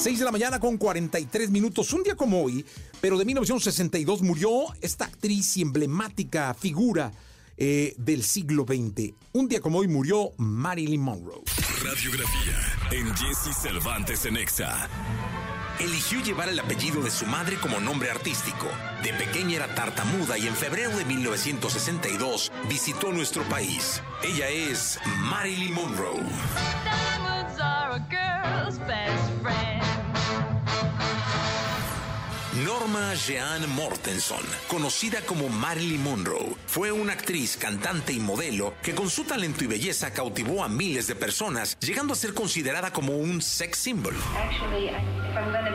6 0.00 0.18
de 0.18 0.24
la 0.24 0.32
mañana 0.32 0.58
con 0.58 0.78
43 0.78 1.50
minutos. 1.50 1.92
Un 1.92 2.02
día 2.02 2.16
como 2.16 2.42
hoy, 2.42 2.64
pero 3.02 3.18
de 3.18 3.26
1962 3.26 4.22
murió 4.22 4.64
esta 4.80 5.04
actriz 5.04 5.58
y 5.58 5.62
emblemática 5.62 6.54
figura 6.54 7.12
eh, 7.58 7.92
del 7.98 8.22
siglo 8.22 8.64
XX. 8.66 9.12
Un 9.34 9.46
día 9.46 9.60
como 9.60 9.80
hoy 9.80 9.88
murió 9.88 10.30
Marilyn 10.38 11.02
Monroe. 11.02 11.42
Radiografía 11.84 12.56
en 12.92 13.14
Jesse 13.14 13.54
Cervantes 13.54 14.24
en 14.24 14.38
Exa. 14.38 14.88
Eligió 15.78 16.22
llevar 16.22 16.48
el 16.48 16.58
apellido 16.58 17.02
de 17.02 17.10
su 17.10 17.26
madre 17.26 17.58
como 17.60 17.78
nombre 17.78 18.10
artístico. 18.10 18.68
De 19.02 19.12
pequeña 19.12 19.56
era 19.56 19.74
tartamuda 19.74 20.38
y 20.38 20.46
en 20.46 20.56
febrero 20.56 20.96
de 20.96 21.04
1962 21.04 22.50
visitó 22.70 23.12
nuestro 23.12 23.42
país. 23.50 24.00
Ella 24.22 24.48
es 24.48 24.98
Marilyn 25.18 25.74
Monroe. 25.74 26.24
Norma 32.90 33.14
Jean 33.14 33.70
Mortenson, 33.76 34.42
conocida 34.66 35.20
como 35.20 35.48
Marilyn 35.48 36.02
Monroe, 36.02 36.56
fue 36.66 36.90
una 36.90 37.12
actriz, 37.12 37.56
cantante 37.56 38.12
y 38.12 38.18
modelo 38.18 38.74
que 38.82 38.96
con 38.96 39.08
su 39.08 39.22
talento 39.22 39.62
y 39.62 39.68
belleza 39.68 40.12
cautivó 40.12 40.64
a 40.64 40.68
miles 40.68 41.06
de 41.06 41.14
personas, 41.14 41.78
llegando 41.78 42.14
a 42.14 42.16
ser 42.16 42.34
considerada 42.34 42.92
como 42.92 43.16
un 43.16 43.42
sex 43.42 43.78
symbol. 43.78 44.16
Actually, 44.36 44.88
if 44.88 45.36
I'm. 45.36 45.70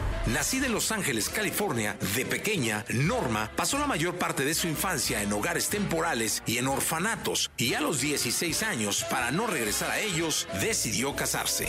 Nacida 0.26 0.66
en 0.66 0.72
Los 0.72 0.90
Ángeles, 0.90 1.28
California, 1.28 1.96
de 2.16 2.26
pequeña, 2.26 2.84
Norma 2.92 3.48
pasó 3.54 3.78
la 3.78 3.86
mayor 3.86 4.16
parte 4.16 4.44
de 4.44 4.54
su 4.54 4.66
infancia 4.66 5.22
en 5.22 5.32
hogares 5.32 5.68
temporales 5.68 6.42
y 6.46 6.58
en 6.58 6.66
orfanatos, 6.66 7.52
y 7.56 7.74
a 7.74 7.80
los 7.80 8.00
16 8.00 8.64
años, 8.64 9.04
para 9.08 9.30
no 9.30 9.46
regresar 9.46 9.90
a 9.92 10.00
ellos, 10.00 10.48
decidió 10.60 11.14
casarse. 11.14 11.68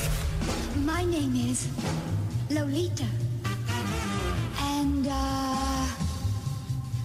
My 0.75 1.05
name 1.05 1.35
is 1.35 1.67
Lolita. 2.49 3.05
And, 4.59 5.05
uh, 5.05 5.11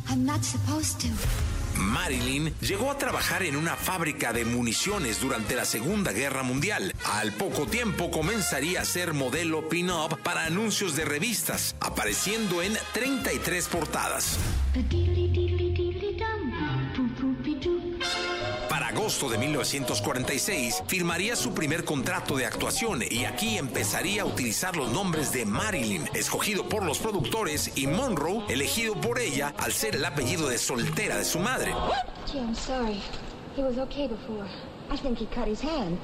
I'm. 0.08 1.51
Marilyn 1.76 2.54
llegó 2.60 2.90
a 2.90 2.98
trabajar 2.98 3.42
en 3.42 3.56
una 3.56 3.76
fábrica 3.76 4.32
de 4.32 4.44
municiones 4.44 5.20
durante 5.20 5.54
la 5.54 5.64
Segunda 5.64 6.12
Guerra 6.12 6.42
Mundial. 6.42 6.94
Al 7.04 7.32
poco 7.32 7.66
tiempo 7.66 8.10
comenzaría 8.10 8.80
a 8.80 8.84
ser 8.84 9.14
modelo 9.14 9.68
pin-up 9.68 10.18
para 10.22 10.44
anuncios 10.44 10.96
de 10.96 11.04
revistas, 11.04 11.76
apareciendo 11.80 12.62
en 12.62 12.76
33 12.92 13.68
portadas. 13.68 14.38
Agosto 19.12 19.28
de 19.28 19.36
1946 19.36 20.84
firmaría 20.86 21.36
su 21.36 21.52
primer 21.52 21.84
contrato 21.84 22.34
de 22.34 22.46
actuación 22.46 23.02
y 23.10 23.26
aquí 23.26 23.58
empezaría 23.58 24.22
a 24.22 24.24
utilizar 24.24 24.74
los 24.74 24.90
nombres 24.90 25.32
de 25.32 25.44
Marilyn, 25.44 26.08
escogido 26.14 26.66
por 26.66 26.82
los 26.82 26.98
productores, 26.98 27.76
y 27.76 27.86
Monroe, 27.86 28.42
elegido 28.48 28.94
por 28.94 29.18
ella 29.18 29.52
al 29.58 29.72
ser 29.72 29.96
el 29.96 30.04
apellido 30.06 30.48
de 30.48 30.56
soltera 30.56 31.18
de 31.18 31.26
su 31.26 31.40
madre. 31.40 31.74
Gee, 32.26 32.38
I'm 32.38 32.54
sorry. 32.54 33.02
He 33.54 33.62
was 33.62 33.76
okay 33.76 34.08
before. 34.08 34.46
I 34.90 34.96
think 34.96 35.18
he 35.18 35.26
cut 35.26 35.46
his 35.46 35.60
hand. 35.60 35.98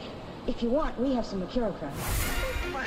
If 0.47 0.62
you 0.62 0.69
want, 0.69 0.98
we 0.98 1.14
have 1.14 1.25
some 1.25 1.41
Mercurochrome. 1.41 1.92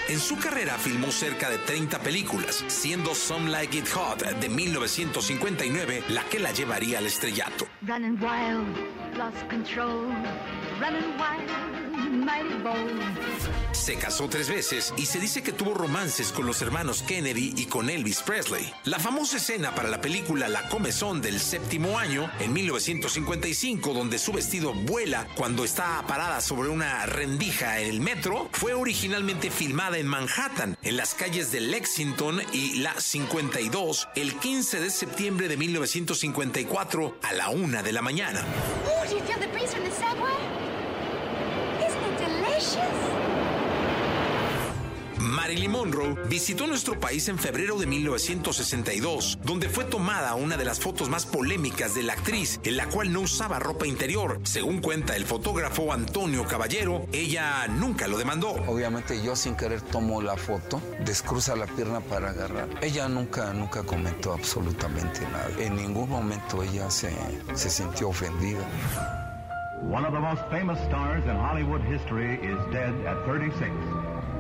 En 0.08 0.19
su 0.19 0.38
carrera 0.38 0.77
filmó 0.77 1.11
cerca 1.11 1.49
de 1.49 1.58
30 1.58 1.99
películas, 1.99 2.64
siendo 2.67 3.16
Some 3.16 3.49
Like 3.49 3.77
It 3.77 3.88
Hot 3.89 4.23
de 4.23 4.49
1959 4.49 6.03
la 6.09 6.23
que 6.25 6.39
la 6.39 6.52
llevaría 6.52 6.99
al 6.99 7.08
estrellato. 7.08 7.66
Running 7.81 8.19
wild, 8.22 8.77
lost 9.22 9.47
control. 9.50 10.02
Running 10.81 11.16
wild. 11.19 11.91
Se 13.71 13.95
casó 13.95 14.30
tres 14.30 14.47
veces 14.47 14.94
y 14.95 15.05
se 15.05 15.19
dice 15.19 15.41
que 15.41 15.52
tuvo 15.52 15.73
romances 15.73 16.31
con 16.31 16.45
los 16.45 16.61
hermanos 16.61 17.02
Kennedy 17.02 17.53
y 17.58 17.65
con 17.65 17.89
Elvis 17.89 18.21
Presley. 18.21 18.71
La 18.86 18.99
famosa 18.99 19.37
escena 19.37 19.73
para 19.73 19.89
la 19.89 20.02
película 20.02 20.48
La 20.48 20.70
Comezón 20.70 21.21
del 21.21 21.39
séptimo 21.39 21.98
año, 21.98 22.30
en 22.39 22.53
1955, 22.53 23.93
donde 23.93 24.20
su 24.20 24.33
vestido 24.33 24.73
vuela 24.73 25.27
cuando 25.36 25.64
está 25.64 26.03
parada 26.08 26.42
sobre 26.42 26.70
una 26.70 27.05
rendija 27.05 27.80
en 27.80 27.89
el 27.89 28.02
metro, 28.02 28.49
fue 28.52 28.73
originalmente 28.73 29.49
filmada 29.49 29.97
en 29.97 30.08
Manhattan, 30.08 30.77
en 30.83 30.97
las 30.97 31.15
calles 31.15 31.52
de 31.52 31.61
Lexington 31.61 32.42
y 32.53 32.76
la 32.81 32.93
52, 32.99 34.09
el 34.15 34.36
15 34.36 34.80
de 34.80 34.89
septiembre 34.92 35.47
de 35.47 35.58
1954 35.58 37.17
a 37.23 37.33
la 37.33 37.49
una 37.49 37.81
de 37.81 37.92
la 37.92 38.02
mañana. 38.02 38.45
Oh, 38.86 39.02
Marilyn 45.22 45.72
Monroe 45.72 46.16
visitó 46.27 46.66
nuestro 46.66 46.99
país 46.99 47.27
en 47.27 47.38
febrero 47.38 47.77
de 47.77 47.86
1962, 47.86 49.39
donde 49.44 49.70
fue 49.70 49.83
tomada 49.83 50.36
una 50.36 50.58
de 50.58 50.66
las 50.66 50.80
fotos 50.80 51.10
más 51.10 51.26
polémicas 51.26 51.94
de 51.94 52.04
la 52.04 52.14
actriz, 52.14 52.60
en 52.64 52.77
la 52.77 52.88
cual 52.88 53.14
no 53.14 53.21
usaba 53.21 53.60
ropa 53.60 53.86
interior. 53.86 54.39
Según 54.44 54.82
cuenta 54.82 55.16
el 55.16 55.26
fotógrafo 55.26 55.94
Antonio 55.94 56.48
Caballero, 56.48 57.05
ella 57.11 57.67
nunca 57.67 58.08
lo 58.08 58.17
demandó. 58.17 58.52
Obviamente 58.67 59.21
yo 59.23 59.36
sin 59.36 59.55
querer 59.55 59.82
tomo 59.82 60.21
la 60.21 60.38
foto, 60.38 60.82
descruza 61.05 61.55
la 61.55 61.67
pierna 61.67 62.00
para 62.00 62.32
agarrar. 62.32 62.70
Ella 62.82 63.08
nunca, 63.08 63.54
nunca 63.54 63.83
comentó 63.83 64.33
absolutamente 64.33 65.21
nada. 65.21 65.50
En 65.60 65.76
ningún 65.76 66.10
momento 66.10 66.64
ella 66.64 66.89
se, 66.89 67.14
se 67.54 67.70
sintió 67.70 68.10
ofendida. 68.10 69.20
One 69.81 70.05
of 70.05 70.14
the 70.14 70.19
most 70.19 70.45
famous 70.52 70.80
stars 70.86 71.23
in 71.23 71.36
Hollywood 71.36 71.81
history 71.81 72.36
is 72.36 72.59
dead 72.71 72.93
at 73.05 73.25
36. 73.25 73.71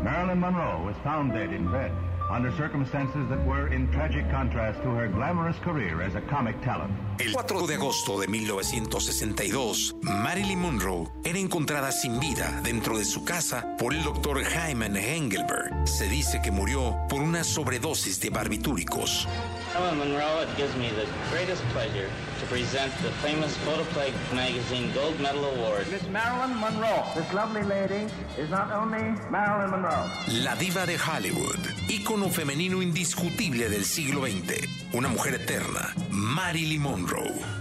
Marilyn 0.03 0.39
Monroe 0.39 0.83
was 0.85 0.95
found 1.03 1.33
dead 1.33 1.51
in 1.51 1.69
bed 1.71 1.91
under 2.31 2.51
circumstances 2.55 3.27
that 3.29 3.45
were 3.45 3.67
in 3.73 3.91
tragic 3.91 4.29
contrast 4.31 4.81
to 4.83 4.89
her 4.91 5.07
glamorous 5.07 5.57
career 5.59 6.01
as 6.01 6.15
a 6.15 6.21
comic 6.21 6.59
talent. 6.61 6.91
El 7.19 7.33
4 7.33 7.67
de 7.67 7.75
agosto 7.75 8.19
de 8.19 8.27
1962, 8.27 9.95
Marilyn 10.01 10.59
Monroe 10.59 11.07
era 11.23 11.37
encontrada 11.37 11.91
sin 11.91 12.19
vida 12.19 12.61
dentro 12.63 12.97
de 12.97 13.05
su 13.05 13.23
casa 13.23 13.75
por 13.77 13.93
el 13.93 14.03
doctor 14.03 14.41
Hyman 14.41 14.95
Engelberg. 14.95 15.87
Se 15.87 16.07
dice 16.07 16.41
que 16.41 16.51
murió 16.51 16.97
por 17.09 17.21
una 17.21 17.43
sobredosis 17.43 18.19
de 18.21 18.29
barbitúricos. 18.29 19.27
Ellen 19.75 19.99
Monroe, 19.99 20.43
it 20.43 20.49
gives 20.57 20.75
me 20.75 20.89
the 20.89 21.05
greatest 21.31 21.63
pleasure 21.71 22.09
to 22.39 22.45
present 22.47 22.91
the 23.03 23.09
famous 23.25 23.55
Photoplay 23.59 24.11
magazine 24.33 24.91
Gold 24.93 25.17
Medal 25.21 25.45
Award. 25.45 25.89
Miss 25.89 26.03
Marilyn 26.09 26.59
Monroe. 26.59 27.05
This 27.15 27.31
lovely 27.33 27.63
lady 27.63 28.07
is 28.37 28.49
not 28.49 28.71
only 28.71 29.15
Marilyn 29.29 29.71
Monroe. 29.71 30.09
La 30.43 30.55
diva 30.55 30.85
de 30.85 30.97
Hollywood, 30.97 31.59
ícono 31.87 32.20
femenino 32.29 32.81
indiscutible 32.81 33.69
del 33.69 33.85
siglo 33.85 34.25
XX, 34.25 34.67
una 34.93 35.07
mujer 35.07 35.35
eterna, 35.35 35.93
Marilyn 36.09 36.81
Monroe. 36.81 37.60